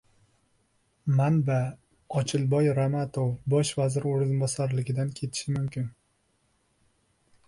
[1.17, 1.57] Manba:
[2.21, 5.89] Ochilboy Ramatov bosh vazir o‘rinbosarligidan ketishi mumkin